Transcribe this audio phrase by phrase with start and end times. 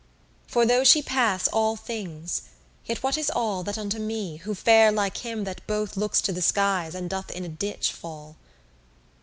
[0.47, 2.41] For though she pass all things,
[2.85, 6.31] yet what is all That unto me, who fare like him that both Looks to
[6.33, 8.35] the skies and in a ditch doth fall?